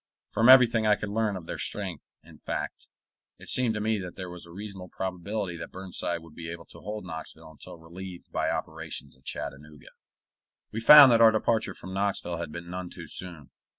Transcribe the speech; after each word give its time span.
From 0.31 0.49
everything 0.49 0.87
I 0.87 0.95
could 0.95 1.09
learn 1.11 1.37
of 1.37 1.45
their 1.45 1.59
strength, 1.59 2.03
in 2.23 2.39
fact, 2.39 2.87
it 3.37 3.47
seemed 3.47 3.75
to 3.75 3.79
me 3.79 3.99
that 3.99 4.15
there 4.15 4.31
was 4.31 4.47
a 4.47 4.51
reasonable 4.51 4.89
probability 4.89 5.57
that 5.57 5.71
Burnside 5.71 6.21
would 6.21 6.33
be 6.33 6.49
able 6.49 6.65
to 6.71 6.79
hold 6.79 7.05
Knoxville 7.05 7.51
until 7.51 7.77
relieved 7.77 8.31
by 8.31 8.49
operations 8.49 9.15
at 9.15 9.25
Chattanooga. 9.25 9.89
We 10.71 10.79
found 10.79 11.11
that 11.11 11.21
our 11.21 11.29
departure 11.31 11.75
from 11.75 11.93
Knoxville 11.93 12.37
had 12.37 12.51
been 12.51 12.67
none 12.71 12.89
too 12.89 13.05
soon. 13.05 13.51